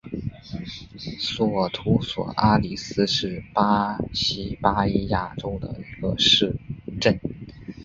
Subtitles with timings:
[1.19, 6.55] 索图索阿里斯是巴西巴伊亚州的一个市
[6.99, 7.19] 镇。